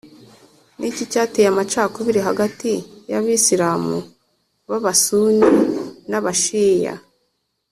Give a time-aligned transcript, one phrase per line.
[0.79, 2.71] ni iki cyateye amacakubiri hagati
[3.11, 3.97] y’abisilamu
[4.69, 5.47] b’abasuni
[6.09, 6.93] n’abashiya?